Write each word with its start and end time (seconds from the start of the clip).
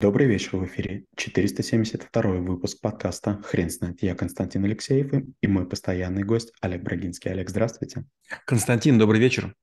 Добрый 0.00 0.28
вечер, 0.28 0.56
в 0.56 0.64
эфире 0.64 1.06
472 1.16 2.22
выпуск 2.22 2.80
подкаста 2.80 3.42
«Хрен 3.42 3.68
знает». 3.68 4.00
Я 4.00 4.14
Константин 4.14 4.64
Алексеев 4.64 5.12
и 5.40 5.46
мой 5.48 5.68
постоянный 5.68 6.22
гость 6.22 6.52
Олег 6.60 6.84
Брагинский. 6.84 7.32
Олег, 7.32 7.50
здравствуйте. 7.50 8.04
Константин, 8.46 8.96
добрый 8.96 9.18
вечер. 9.18 9.56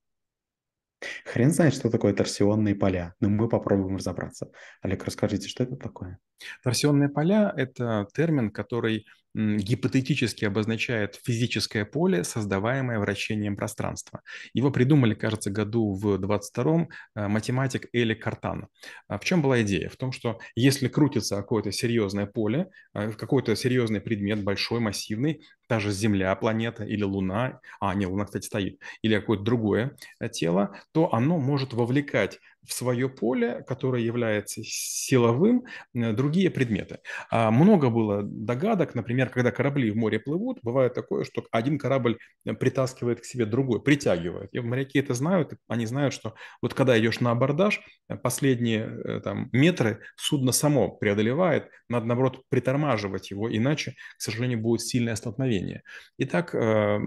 Хрен 1.23 1.51
знает, 1.51 1.73
что 1.73 1.89
такое 1.89 2.13
торсионные 2.13 2.75
поля, 2.75 3.13
но 3.21 3.29
мы 3.29 3.47
попробуем 3.47 3.95
разобраться. 3.95 4.51
Олег, 4.81 5.05
расскажите, 5.05 5.47
что 5.47 5.63
это 5.63 5.77
такое? 5.77 6.19
Торсионные 6.63 7.09
поля– 7.09 7.53
это 7.57 8.07
термин, 8.13 8.51
который 8.51 9.05
гипотетически 9.35 10.45
обозначает 10.45 11.19
физическое 11.21 11.83
поле, 11.83 12.23
создаваемое 12.23 12.99
вращением 12.99 13.57
пространства. 13.57 14.21
Его 14.53 14.71
придумали, 14.71 15.13
кажется, 15.13 15.51
году 15.51 15.93
в 15.93 16.15
22-м 16.15 16.89
э, 17.15 17.27
математик 17.27 17.87
Эли 17.91 18.13
Картан. 18.13 18.67
А 19.09 19.19
в 19.19 19.25
чем 19.25 19.41
была 19.41 19.61
идея? 19.61 19.89
В 19.89 19.97
том, 19.97 20.13
что 20.13 20.39
если 20.55 20.87
крутится 20.87 21.35
какое-то 21.35 21.73
серьезное 21.73 22.27
поле, 22.27 22.69
э, 22.93 23.11
какой-то 23.11 23.55
серьезный 23.57 23.99
предмет, 23.99 24.41
большой, 24.41 24.79
массивный, 24.79 25.41
та 25.67 25.81
же 25.81 25.91
Земля, 25.91 26.33
планета 26.35 26.85
или 26.85 27.03
Луна, 27.03 27.59
а, 27.81 27.93
не, 27.93 28.05
Луна, 28.05 28.25
кстати, 28.25 28.45
стоит, 28.45 28.79
или 29.01 29.15
какое-то 29.15 29.43
другое 29.43 29.97
э, 30.21 30.29
тело, 30.29 30.79
то 30.93 31.13
оно 31.13 31.39
может 31.39 31.73
вовлекать 31.73 32.39
в 32.67 32.73
свое 32.73 33.09
поле, 33.09 33.63
которое 33.67 34.01
является 34.01 34.61
силовым, 34.63 35.65
другие 35.93 36.49
предметы. 36.49 36.99
А 37.29 37.51
много 37.51 37.89
было 37.89 38.23
догадок, 38.23 38.95
например, 38.95 39.29
когда 39.29 39.51
корабли 39.51 39.91
в 39.91 39.95
море 39.95 40.19
плывут, 40.19 40.59
бывает 40.61 40.93
такое, 40.93 41.23
что 41.23 41.45
один 41.51 41.77
корабль 41.77 42.17
притаскивает 42.59 43.21
к 43.21 43.25
себе 43.25 43.45
другой, 43.45 43.81
притягивает. 43.81 44.49
И 44.53 44.59
моряки 44.59 44.99
это 44.99 45.13
знают, 45.13 45.53
они 45.67 45.85
знают, 45.85 46.13
что 46.13 46.35
вот 46.61 46.73
когда 46.73 46.99
идешь 46.99 47.19
на 47.19 47.31
абордаж, 47.31 47.81
последние 48.23 48.85
э, 48.85 49.21
там, 49.21 49.49
метры 49.51 50.01
судно 50.15 50.51
само 50.51 50.89
преодолевает, 50.89 51.69
надо, 51.89 52.05
наоборот, 52.05 52.43
притормаживать 52.49 53.31
его, 53.31 53.55
иначе, 53.55 53.95
к 54.17 54.21
сожалению, 54.21 54.59
будет 54.59 54.81
сильное 54.81 55.15
столкновение. 55.15 55.83
Итак, 56.17 56.53
э, 56.55 56.99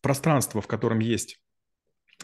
пространство, 0.00 0.60
в 0.60 0.66
котором 0.66 0.98
есть 1.00 1.40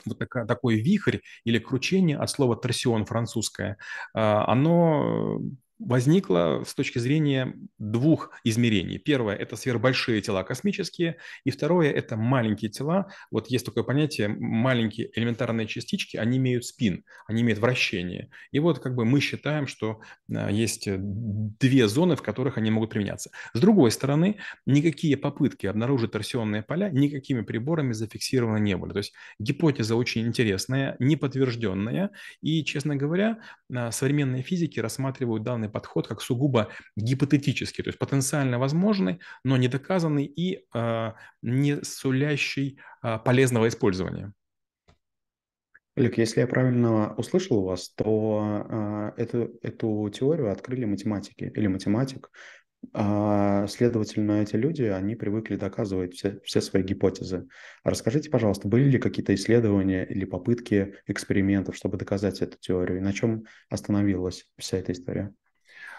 вот 0.05 0.19
такая, 0.19 0.47
такой 0.47 0.77
вихрь 0.81 1.19
или 1.45 1.59
кручение 1.59 2.19
от 2.19 2.31
слова 2.31 2.57
торсион 2.57 3.05
французское, 3.07 3.79
а, 4.15 4.45
оно 4.51 5.41
возникла 5.87 6.63
с 6.67 6.75
точки 6.75 6.99
зрения 6.99 7.55
двух 7.79 8.31
измерений. 8.45 8.99
Первое– 8.99 9.35
это 9.37 9.57
сверхбольшие 9.57 10.21
тела 10.21 10.43
космические, 10.43 11.19
и 11.45 11.51
второе– 11.51 11.91
это 11.93 12.17
маленькие 12.17 12.71
тела. 12.71 13.09
Вот 13.31 13.49
есть 13.49 13.67
такое 13.67 13.85
понятие– 13.85 14.29
маленькие 14.29 15.11
элементарные 15.15 15.67
частички, 15.67 16.17
они 16.17 16.39
имеют 16.39 16.65
спин, 16.65 17.05
они 17.27 17.43
имеют 17.43 17.59
вращение. 17.61 18.31
И 18.53 18.59
вот 18.59 18.79
как 18.79 18.95
бы 18.95 19.05
мы 19.05 19.21
считаем, 19.21 19.67
что 19.67 20.01
а, 20.35 20.51
есть 20.51 20.89
две 20.89 21.89
зоны, 21.89 22.17
в 22.17 22.23
которых 22.23 22.59
они 22.59 22.71
могут 22.71 22.91
применяться. 22.91 23.31
С 23.53 23.61
другой 23.61 23.91
стороны, 23.91 24.37
никакие 24.67 25.17
попытки 25.17 25.67
обнаружить 25.67 26.13
торсионные 26.13 26.63
поля 26.63 26.91
никакими 26.91 27.43
приборами 27.43 27.93
зафиксированы 27.93 28.59
не 28.59 28.77
были. 28.77 28.93
То 28.93 28.99
есть 28.99 29.13
гипотеза 29.39 29.97
очень 29.97 30.27
интересная, 30.27 30.97
неподтвержденная, 30.99 32.11
и, 32.41 32.65
честно 32.65 32.97
говоря, 32.97 33.39
а, 33.75 33.91
современные 33.91 34.43
физики 34.43 34.81
рассматривают 34.81 35.43
данный 35.43 35.69
подход 35.75 36.09
как 36.09 36.23
сугубо 36.23 36.69
гипотетический, 36.97 37.85
то 37.85 37.89
есть 37.89 37.99
потенциально 37.99 38.59
возможный, 38.59 39.19
но 39.45 39.57
не 39.57 39.69
доказанный 39.69 40.25
и 40.25 40.65
э, 40.73 41.13
не 41.43 41.83
сулящий 41.83 42.79
э, 43.03 43.19
полезного 43.19 43.67
использования. 43.69 44.33
Олег, 45.97 46.19
если 46.19 46.41
я 46.41 46.47
правильно 46.47 47.15
услышал 47.15 47.63
вас, 47.63 47.91
то 47.91 49.13
э, 49.17 49.23
эту, 49.23 49.59
эту 49.63 50.11
теорию 50.11 50.51
открыли 50.51 50.87
математики 50.87 51.53
или 51.55 51.67
математик. 51.67 52.31
А, 52.93 53.67
следовательно, 53.67 54.43
эти 54.43 54.57
люди, 54.57 54.83
они 54.83 55.15
привыкли 55.15 55.57
доказывать 55.57 56.15
все, 56.15 56.41
все 56.45 56.61
свои 56.61 56.83
гипотезы. 56.83 57.47
Расскажите, 57.83 58.31
пожалуйста, 58.31 58.69
были 58.69 58.85
ли 58.85 58.99
какие-то 58.99 59.35
исследования 59.35 60.05
или 60.05 60.25
попытки 60.25 60.97
экспериментов, 61.07 61.77
чтобы 61.77 61.97
доказать 61.97 62.43
эту 62.43 62.59
теорию? 62.59 62.99
И 62.99 63.03
на 63.03 63.13
чем 63.13 63.45
остановилась 63.71 64.47
вся 64.59 64.79
эта 64.79 64.93
история? 64.93 65.33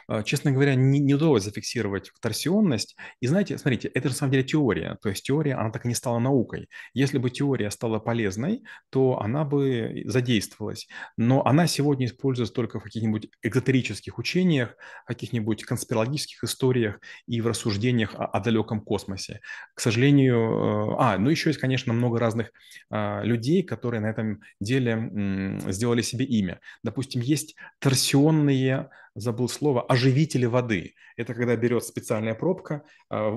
А, 0.07 0.23
честно 0.23 0.51
говоря, 0.51 0.75
не, 0.75 0.99
не 0.99 1.13
удалось 1.13 1.43
зафиксировать 1.43 2.11
торсионность. 2.21 2.95
И 3.19 3.27
знаете, 3.27 3.57
смотрите, 3.57 3.88
это 3.89 4.09
же 4.09 4.13
на 4.13 4.17
самом 4.17 4.31
деле 4.33 4.43
теория. 4.43 4.97
То 5.01 5.09
есть 5.09 5.25
теория, 5.25 5.55
она 5.55 5.71
так 5.71 5.85
и 5.85 5.88
не 5.88 5.95
стала 5.95 6.19
наукой. 6.19 6.69
Если 6.93 7.17
бы 7.17 7.29
теория 7.29 7.71
стала 7.71 7.99
полезной, 7.99 8.63
то 8.89 9.19
она 9.19 9.43
бы 9.43 10.03
задействовалась. 10.05 10.88
Но 11.17 11.45
она 11.45 11.67
сегодня 11.67 12.05
используется 12.05 12.53
только 12.53 12.79
в 12.79 12.83
каких-нибудь 12.83 13.29
экзотерических 13.41 14.17
учениях, 14.17 14.75
каких-нибудь 15.05 15.63
конспирологических 15.63 16.43
историях 16.43 16.99
и 17.27 17.41
в 17.41 17.47
рассуждениях 17.47 18.16
о, 18.16 18.25
о 18.25 18.39
далеком 18.39 18.81
космосе. 18.81 19.41
К 19.73 19.79
сожалению, 19.79 20.93
э, 20.93 20.95
а, 20.99 21.17
ну 21.17 21.29
еще 21.29 21.49
есть, 21.49 21.59
конечно, 21.59 21.93
много 21.93 22.19
разных 22.19 22.51
а, 22.89 23.22
людей, 23.23 23.63
которые 23.63 24.01
на 24.01 24.07
этом 24.07 24.41
деле 24.59 24.91
м, 24.91 25.59
сделали 25.72 26.01
себе 26.01 26.25
имя. 26.25 26.59
Допустим, 26.83 27.22
есть 27.22 27.55
торсионные 27.79 28.89
забыл 29.16 29.48
слово, 29.48 29.81
оживители 29.81 30.46
воды. 30.46 30.94
Это 31.16 31.34
когда 31.34 31.56
берет 31.56 31.84
специальная 31.86 32.36
пробка, 32.36 32.84
а, 33.09 33.31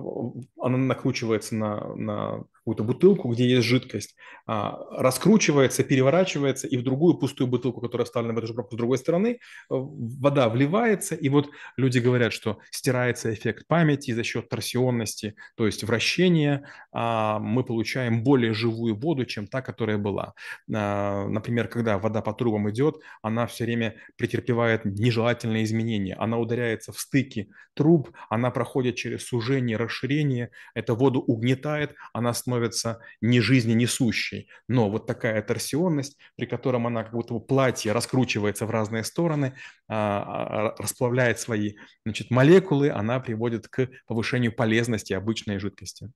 она 0.60 0.76
накручивается 0.76 1.54
на, 1.54 1.94
на 1.94 2.44
какую-то 2.52 2.82
бутылку, 2.82 3.28
где 3.32 3.48
есть 3.48 3.66
жидкость, 3.66 4.16
а, 4.46 4.76
раскручивается, 4.90 5.84
переворачивается, 5.84 6.66
и 6.66 6.76
в 6.76 6.82
другую 6.82 7.14
пустую 7.14 7.46
бутылку, 7.46 7.80
которая 7.80 8.04
вставлена 8.04 8.34
в 8.34 8.38
эту 8.38 8.48
же 8.48 8.54
пробку 8.54 8.74
с 8.74 8.78
другой 8.78 8.98
стороны, 8.98 9.34
э, 9.34 9.36
вода 9.70 10.48
вливается, 10.48 11.14
и 11.14 11.28
вот 11.28 11.50
люди 11.76 12.00
говорят, 12.00 12.32
что 12.32 12.58
стирается 12.70 13.32
эффект 13.32 13.66
памяти 13.68 14.10
за 14.10 14.24
счет 14.24 14.48
торсионности, 14.48 15.36
то 15.56 15.66
есть 15.66 15.84
вращения, 15.84 16.68
а 16.92 17.38
мы 17.38 17.62
получаем 17.62 18.24
более 18.24 18.52
живую 18.52 18.96
воду, 18.96 19.24
чем 19.24 19.46
та, 19.46 19.62
которая 19.62 19.98
была. 19.98 20.34
Например, 20.66 21.68
когда 21.68 21.98
вода 21.98 22.20
по 22.20 22.32
трубам 22.32 22.68
идет, 22.70 22.96
она 23.22 23.46
все 23.46 23.64
время 23.64 23.94
претерпевает 24.16 24.84
нежелательные 24.84 25.67
изменения, 25.68 26.14
она 26.14 26.38
ударяется 26.38 26.92
в 26.92 26.98
стыки 26.98 27.50
труб, 27.74 28.10
она 28.28 28.50
проходит 28.50 28.96
через 28.96 29.26
сужение, 29.26 29.76
расширение, 29.76 30.50
эта 30.74 30.94
воду 30.94 31.20
угнетает, 31.20 31.94
она 32.12 32.32
становится 32.34 33.00
не 33.20 33.40
жизненесущей. 33.40 34.48
Но 34.66 34.90
вот 34.90 35.06
такая 35.06 35.40
торсионность, 35.42 36.16
при 36.36 36.46
котором 36.46 36.86
она 36.86 37.04
как 37.04 37.12
будто 37.12 37.34
бы 37.34 37.40
платье 37.40 37.92
раскручивается 37.92 38.66
в 38.66 38.70
разные 38.70 39.04
стороны, 39.04 39.54
а, 39.88 40.72
а, 40.72 40.82
расплавляет 40.82 41.38
свои 41.38 41.74
значит, 42.04 42.30
молекулы, 42.30 42.90
она 42.90 43.20
приводит 43.20 43.68
к 43.68 43.88
повышению 44.06 44.52
полезности 44.52 45.12
обычной 45.12 45.58
жидкости. 45.58 46.10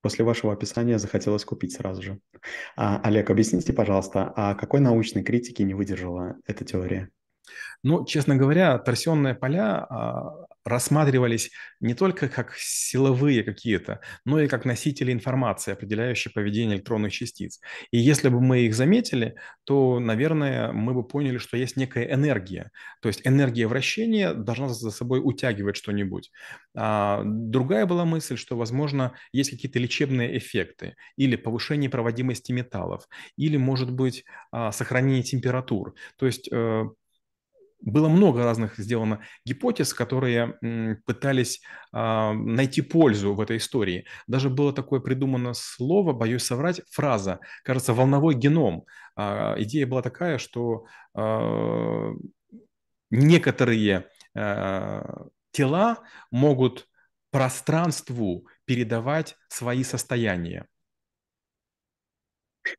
После 0.00 0.24
вашего 0.24 0.52
описания 0.52 0.98
захотелось 0.98 1.44
купить 1.44 1.72
сразу 1.72 2.02
же. 2.02 2.20
А, 2.76 3.00
Олег, 3.02 3.30
объясните, 3.30 3.72
пожалуйста, 3.72 4.32
а 4.36 4.54
какой 4.54 4.80
научной 4.80 5.24
критики 5.24 5.62
не 5.62 5.74
выдержала 5.74 6.36
эта 6.46 6.64
теория? 6.64 7.10
Ну, 7.82 8.04
честно 8.04 8.36
говоря, 8.36 8.78
торсионные 8.78 9.34
поля 9.34 9.86
а, 9.88 10.46
рассматривались 10.64 11.50
не 11.80 11.94
только 11.94 12.28
как 12.28 12.54
силовые 12.56 13.42
какие-то, 13.42 14.00
но 14.24 14.40
и 14.40 14.48
как 14.48 14.64
носители 14.64 15.12
информации, 15.12 15.72
определяющие 15.72 16.32
поведение 16.32 16.76
электронных 16.76 17.12
частиц. 17.12 17.60
И 17.90 17.98
если 17.98 18.28
бы 18.28 18.40
мы 18.40 18.60
их 18.60 18.74
заметили, 18.74 19.36
то, 19.64 19.98
наверное, 20.00 20.72
мы 20.72 20.94
бы 20.94 21.06
поняли, 21.06 21.38
что 21.38 21.56
есть 21.56 21.76
некая 21.76 22.12
энергия. 22.12 22.70
То 23.00 23.08
есть 23.08 23.22
энергия 23.24 23.66
вращения 23.66 24.34
должна 24.34 24.68
за 24.68 24.90
собой 24.90 25.20
утягивать 25.22 25.76
что-нибудь. 25.76 26.30
А 26.76 27.22
другая 27.24 27.86
была 27.86 28.04
мысль, 28.04 28.36
что, 28.36 28.56
возможно, 28.56 29.14
есть 29.32 29.50
какие-то 29.50 29.78
лечебные 29.78 30.36
эффекты 30.38 30.96
или 31.16 31.36
повышение 31.36 31.90
проводимости 31.90 32.52
металлов, 32.52 33.08
или, 33.36 33.56
может 33.56 33.92
быть, 33.92 34.24
а, 34.50 34.72
сохранение 34.72 35.22
температур. 35.22 35.94
То 36.16 36.26
есть 36.26 36.48
э, 36.52 36.84
было 37.80 38.08
много 38.08 38.44
разных 38.44 38.76
сделано 38.76 39.20
гипотез, 39.44 39.94
которые 39.94 40.58
пытались 41.06 41.60
а, 41.92 42.32
найти 42.32 42.82
пользу 42.82 43.34
в 43.34 43.40
этой 43.40 43.58
истории. 43.58 44.06
Даже 44.26 44.50
было 44.50 44.72
такое 44.72 45.00
придумано 45.00 45.54
слово, 45.54 46.12
боюсь 46.12 46.44
соврать, 46.44 46.80
фраза, 46.90 47.40
кажется, 47.64 47.94
волновой 47.94 48.34
геном. 48.34 48.84
А, 49.16 49.54
идея 49.58 49.86
была 49.86 50.02
такая, 50.02 50.38
что 50.38 50.86
а, 51.14 52.12
некоторые 53.10 54.06
тела 55.50 55.98
могут 56.30 56.86
пространству 57.30 58.46
передавать 58.64 59.36
свои 59.48 59.82
состояния. 59.82 60.66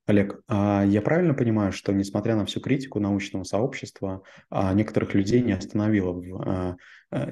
Олег, 0.05 0.41
а 0.47 0.83
я 0.85 1.01
правильно 1.01 1.33
понимаю, 1.33 1.71
что 1.71 1.93
несмотря 1.93 2.35
на 2.35 2.45
всю 2.45 2.59
критику 2.61 2.99
научного 2.99 3.43
сообщества, 3.43 4.23
а, 4.49 4.73
некоторых 4.73 5.13
людей 5.13 5.41
не 5.41 5.53
остановило, 5.53 6.21
а, 6.45 6.75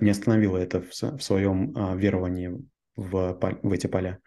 не 0.01 0.09
остановило 0.09 0.57
это 0.57 0.81
в 0.81 0.93
своем 1.21 1.73
веровании 1.97 2.51
в, 2.95 3.39
в 3.61 3.71
эти 3.71 3.87
поля? 3.87 4.19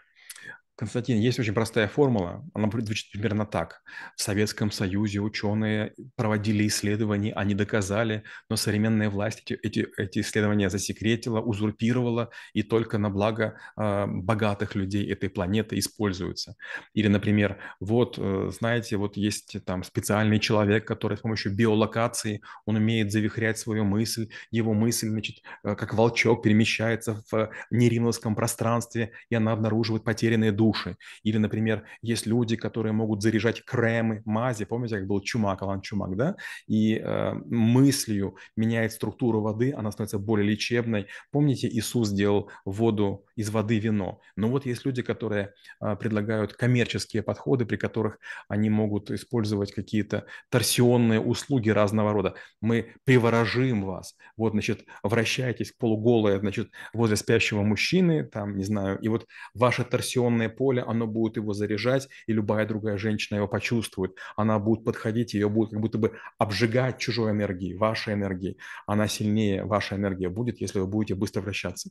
Константин, 0.81 1.19
есть 1.19 1.39
очень 1.39 1.53
простая 1.53 1.89
формула, 1.89 2.43
она 2.55 2.71
звучит 2.71 3.13
примерно 3.13 3.45
так. 3.45 3.83
В 4.17 4.23
Советском 4.23 4.71
Союзе 4.71 5.21
ученые 5.21 5.93
проводили 6.17 6.67
исследования, 6.67 7.35
они 7.35 7.55
доказали, 7.55 8.23
но 8.49 8.57
современная 8.57 9.11
власть 9.11 9.43
эти, 9.45 9.61
эти, 9.63 9.87
эти 9.99 10.21
исследования 10.21 10.71
засекретила, 10.71 11.43
узурпировала, 11.43 12.31
и 12.55 12.63
только 12.63 12.97
на 12.97 13.11
благо 13.11 13.59
э, 13.77 14.07
богатых 14.07 14.75
людей 14.75 15.13
этой 15.13 15.29
планеты 15.29 15.79
используются. 15.79 16.57
Или, 16.95 17.09
например, 17.09 17.59
вот, 17.79 18.15
э, 18.17 18.51
знаете, 18.59 18.97
вот 18.97 19.19
есть 19.19 19.63
там 19.67 19.83
специальный 19.83 20.39
человек, 20.39 20.87
который 20.87 21.19
с 21.19 21.21
помощью 21.21 21.55
биолокации, 21.55 22.41
он 22.65 22.77
умеет 22.77 23.13
завихрять 23.13 23.59
свою 23.59 23.85
мысль, 23.85 24.31
его 24.51 24.73
мысль, 24.73 25.09
значит, 25.11 25.43
э, 25.63 25.75
как 25.75 25.93
волчок 25.93 26.43
перемещается 26.43 27.23
в 27.31 27.51
неримовском 27.71 28.35
пространстве, 28.35 29.13
и 29.29 29.35
она 29.35 29.53
обнаруживает 29.53 30.05
потерянные 30.05 30.53
души 30.53 30.70
души. 30.71 30.97
Или, 31.23 31.39
например, 31.39 31.85
есть 32.03 32.27
люди, 32.27 32.57
которые 32.57 32.93
могут 32.93 33.23
заряжать 33.23 33.65
кремы, 33.65 34.23
мази. 34.25 34.65
Помните, 34.65 34.97
как 34.97 35.07
был 35.07 35.21
Чумак, 35.21 35.63
Алан 35.63 35.81
Чумак, 35.81 36.17
да? 36.17 36.37
И 36.67 36.95
э, 36.95 37.33
мыслью 37.47 38.37
меняет 38.57 38.93
структуру 38.93 39.41
воды, 39.41 39.73
она 39.73 39.91
становится 39.91 40.19
более 40.19 40.49
лечебной. 40.49 41.07
Помните, 41.31 41.69
Иисус 41.69 42.09
сделал 42.09 42.51
воду 42.65 43.25
из 43.41 43.49
воды 43.49 43.79
вино. 43.79 44.21
Но 44.37 44.51
вот 44.51 44.67
есть 44.67 44.85
люди, 44.85 45.03
которые 45.03 45.55
э, 45.81 45.97
предлагают 45.97 46.53
коммерческие 46.53 47.23
подходы, 47.23 47.65
при 47.65 47.77
которых 47.77 48.19
они 48.49 48.69
могут 48.69 49.11
использовать 49.11 49.73
какие-то 49.73 50.27
торсионные 50.51 51.21
услуги 51.21 51.71
разного 51.71 52.13
рода. 52.13 52.35
Мы 52.61 52.93
приворожим 53.05 53.85
вас. 53.85 54.15
Вот, 54.37 54.53
значит, 54.53 54.85
вращайтесь 55.03 55.73
полуголые, 55.73 56.39
значит, 56.39 56.71
возле 56.93 57.17
спящего 57.17 57.63
мужчины, 57.63 58.25
там, 58.25 58.57
не 58.59 58.65
знаю, 58.65 58.99
и 58.99 59.09
вот 59.09 59.27
ваше 59.55 59.85
торсионное 59.85 60.51
поле, 60.51 60.83
оно 60.83 61.07
будет 61.07 61.37
его 61.37 61.55
заряжать, 61.55 62.09
и 62.27 62.35
любая 62.35 62.67
другая 62.67 62.99
женщина 62.99 63.39
его 63.39 63.49
почувствует. 63.49 64.17
Она 64.37 64.59
будет 64.59 64.85
подходить, 64.85 65.33
ее 65.33 65.49
будет 65.49 65.71
как 65.71 65.81
будто 65.81 65.97
бы 65.97 66.13
обжигать 66.39 66.99
чужой 66.99 67.31
энергией, 67.31 67.75
вашей 67.75 68.13
энергией. 68.13 68.59
Она 68.87 69.09
сильнее, 69.09 69.65
ваша 69.65 69.97
энергия 69.97 70.29
будет, 70.29 70.61
если 70.61 70.79
вы 70.81 70.87
будете 70.87 71.15
быстро 71.15 71.41
вращаться. 71.41 71.91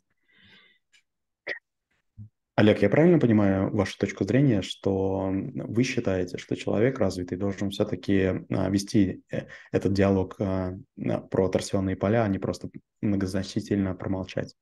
Олег, 2.60 2.82
я 2.82 2.90
правильно 2.90 3.20
понимаю 3.20 3.74
вашу 3.74 3.98
точку 3.98 4.26
зрения, 4.26 4.62
что 4.62 5.32
вы 5.32 5.84
считаете, 5.84 6.38
что 6.38 6.58
человек 6.58 7.00
развитый 7.00 7.38
должен 7.38 7.70
все-таки 7.70 8.46
а, 8.50 8.70
вести 8.70 9.24
э, 9.32 9.44
этот 9.72 9.94
диалог 9.94 10.36
а, 10.42 10.74
про 11.32 11.48
торсионные 11.48 11.96
поля, 11.96 12.26
а 12.26 12.28
не 12.28 12.38
просто 12.38 12.70
многозначительно 13.00 13.96
промолчать? 13.96 14.56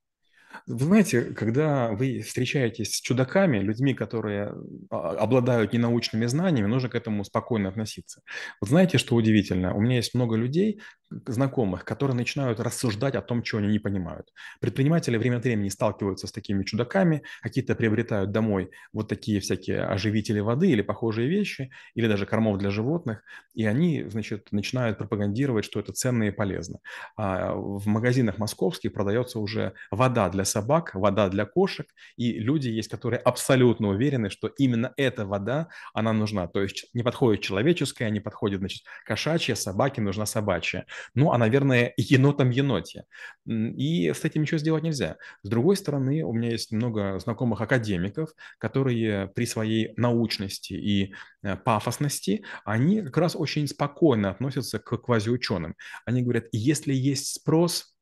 Вы 0.65 0.85
знаете, 0.85 1.21
когда 1.23 1.91
вы 1.91 2.21
встречаетесь 2.21 2.95
с 2.95 3.01
чудаками, 3.01 3.59
людьми, 3.59 3.93
которые 3.93 4.53
а, 4.89 5.11
обладают 5.11 5.73
ненаучными 5.73 6.25
знаниями, 6.25 6.67
нужно 6.67 6.89
к 6.89 6.95
этому 6.95 7.23
спокойно 7.23 7.69
относиться. 7.69 8.21
Вот 8.61 8.69
знаете, 8.69 8.97
что 8.97 9.15
удивительно? 9.15 9.73
У 9.73 9.81
меня 9.81 9.97
есть 9.97 10.13
много 10.13 10.35
людей, 10.35 10.81
знакомых, 11.25 11.85
которые 11.85 12.15
начинают 12.15 12.59
рассуждать 12.59 13.15
о 13.15 13.21
том, 13.21 13.41
чего 13.41 13.59
они 13.59 13.69
не 13.69 13.79
понимают. 13.79 14.33
Предприниматели 14.59 15.17
время 15.17 15.37
от 15.37 15.43
времени 15.43 15.69
сталкиваются 15.69 16.27
с 16.27 16.31
такими 16.31 16.63
чудаками, 16.63 17.23
какие-то 17.41 17.75
приобретают 17.75 18.31
домой 18.31 18.71
вот 18.91 19.07
такие 19.07 19.39
всякие 19.39 19.83
оживители 19.83 20.39
воды 20.39 20.69
или 20.69 20.81
похожие 20.81 21.29
вещи, 21.29 21.71
или 21.95 22.07
даже 22.07 22.25
кормов 22.25 22.57
для 22.57 22.71
животных, 22.71 23.23
и 23.53 23.65
они, 23.65 24.03
значит, 24.09 24.51
начинают 24.51 24.97
пропагандировать, 24.97 25.65
что 25.65 25.79
это 25.79 25.93
ценно 25.93 26.23
и 26.23 26.31
полезно. 26.31 26.79
А 27.15 27.53
в 27.55 27.87
магазинах 27.87 28.37
московских 28.37 28.93
продается 28.93 29.39
уже 29.39 29.73
вода 29.91 30.29
для 30.29 30.45
собак, 30.47 30.95
вода 30.95 31.29
для 31.29 31.45
кошек, 31.45 31.87
и 32.15 32.39
люди 32.39 32.69
есть, 32.69 32.89
которые 32.89 33.19
абсолютно 33.19 33.89
уверены, 33.89 34.29
что 34.29 34.47
именно 34.47 34.93
эта 34.97 35.25
вода, 35.25 35.67
она 35.93 36.13
нужна. 36.13 36.47
То 36.47 36.61
есть 36.61 36.89
не 36.93 37.03
подходит 37.03 37.41
человеческая, 37.41 38.09
не 38.09 38.19
подходит, 38.19 38.59
значит, 38.59 38.83
кошачья, 39.05 39.55
собаке 39.55 40.01
нужна 40.01 40.25
собачья. 40.25 40.85
Ну, 41.13 41.31
а, 41.31 41.37
наверное, 41.37 41.93
енотом 41.97 42.49
еноте. 42.49 43.05
И 43.45 44.11
с 44.11 44.25
этим 44.25 44.41
ничего 44.41 44.57
сделать 44.57 44.83
нельзя. 44.83 45.17
С 45.43 45.49
другой 45.49 45.75
стороны, 45.77 46.23
у 46.23 46.33
меня 46.33 46.51
есть 46.51 46.71
много 46.71 47.19
знакомых 47.19 47.61
академиков, 47.61 48.29
которые 48.57 49.27
при 49.27 49.45
своей 49.45 49.93
научности 49.97 50.73
и 50.73 51.13
э, 51.43 51.55
пафосности, 51.55 52.43
они 52.65 53.01
как 53.01 53.17
раз 53.17 53.35
очень 53.35 53.67
спокойно 53.67 54.29
относятся 54.29 54.79
к 54.79 54.97
квазиученым. 54.97 55.75
Они 56.05 56.23
говорят, 56.23 56.45
если 56.51 56.93
есть 56.93 57.35
спрос, 57.35 57.96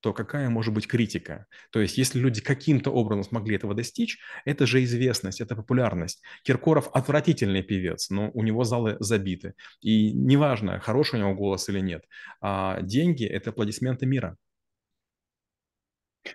то 0.00 0.12
какая 0.12 0.48
может 0.48 0.74
быть 0.74 0.86
критика? 0.86 1.46
То 1.70 1.80
есть, 1.80 1.98
если 1.98 2.18
люди 2.18 2.40
каким-то 2.40 2.90
образом 2.90 3.24
смогли 3.24 3.56
этого 3.56 3.74
достичь, 3.74 4.18
это 4.44 4.66
же 4.66 4.82
известность, 4.84 5.40
это 5.40 5.54
популярность. 5.56 6.22
Киркоров 6.42 6.88
отвратительный 6.92 7.62
певец, 7.62 8.10
но 8.10 8.30
у 8.34 8.42
него 8.42 8.64
залы 8.64 8.96
забиты. 9.00 9.54
И 9.80 10.12
неважно, 10.12 10.80
хороший 10.80 11.16
у 11.16 11.22
него 11.22 11.34
голос 11.34 11.68
или 11.68 11.80
нет, 11.80 12.04
а 12.40 12.80
деньги– 12.82 13.24
это 13.26 13.50
аплодисменты 13.50 14.06
мира. 14.06 14.36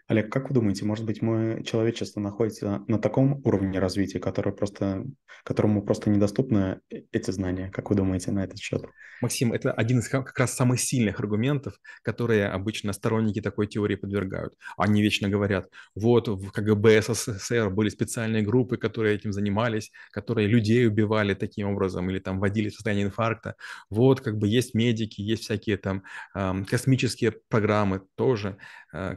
Олег, 0.08 0.32
как 0.32 0.50
вы 0.50 0.56
думаете, 0.56 0.84
может 0.86 1.06
быть, 1.06 1.22
мы, 1.22 1.64
человечество 1.64 2.20
находится 2.20 2.84
на 2.88 2.98
таком 2.98 3.42
уровне 3.46 3.80
развития, 3.80 4.20
который 4.20 4.54
просто, 4.54 5.06
которому 5.44 5.84
просто 5.84 6.10
недоступны 6.10 6.82
э, 6.90 7.02
эти 7.12 7.32
знания? 7.32 7.70
Как 7.70 7.90
вы 7.90 7.96
думаете 7.96 8.32
на 8.32 8.44
этот 8.44 8.58
счет? 8.58 8.84
Максим, 9.22 9.54
это 9.54 9.72
один 9.72 10.00
из 10.00 10.10
как 10.10 10.38
раз 10.38 10.54
самых 10.54 10.80
сильных 10.80 11.20
аргументов, 11.20 11.76
которые 12.02 12.48
обычно 12.48 12.94
сторонники 12.94 13.42
такой 13.42 13.68
теории 13.68 13.96
подвергают. 13.96 14.56
Они 14.78 15.02
вечно 15.02 15.30
говорят, 15.30 15.70
вот 15.94 16.28
в 16.28 16.52
КГБ 16.52 17.02
СССР 17.02 17.70
были 17.70 17.90
специальные 17.90 18.42
группы, 18.42 18.78
которые 18.78 19.16
этим 19.16 19.32
занимались, 19.32 19.92
которые 20.12 20.48
людей 20.48 20.88
убивали 20.88 21.34
таким 21.36 21.70
образом 21.70 22.10
или 22.10 22.20
там 22.20 22.40
вводили 22.40 22.70
в 22.70 22.74
состояние 22.74 23.06
инфаркта. 23.06 23.56
Вот 23.90 24.22
как 24.22 24.38
бы 24.38 24.48
есть 24.48 24.74
медики, 24.74 25.22
есть 25.22 25.44
всякие 25.44 25.78
там 25.78 26.04
космические 26.34 27.34
программы 27.50 28.02
тоже, 28.16 28.58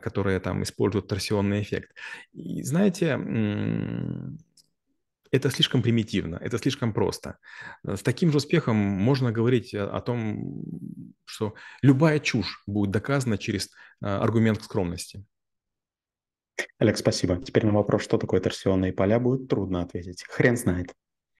которые 0.02 0.40
там 0.40 0.62
используют 0.62 1.08
торсионный 1.08 1.62
эффект. 1.62 1.94
И 2.32 2.62
знаете, 2.62 3.19
это 5.30 5.50
слишком 5.50 5.82
примитивно, 5.82 6.36
это 6.36 6.58
слишком 6.58 6.92
просто. 6.92 7.38
С 7.84 8.02
таким 8.02 8.30
же 8.30 8.38
успехом 8.38 8.76
можно 8.76 9.30
говорить 9.30 9.75
о 9.75 10.00
том, 10.00 10.64
что 11.25 11.54
любая 11.82 12.19
чушь 12.19 12.62
будет 12.66 12.90
доказана 12.90 13.36
через 13.36 13.70
аргумент 14.00 14.62
скромности. 14.62 15.25
Олег, 16.78 16.96
спасибо. 16.96 17.36
Теперь 17.36 17.66
на 17.66 17.72
вопрос, 17.72 18.02
что 18.02 18.19
такое 18.19 18.40
торсионные 18.40 18.92
поля, 18.92 19.20
будет 19.20 19.48
трудно 19.48 19.82
ответить. 19.82 20.25
Хрен 20.28 20.56
знает. 20.56 20.94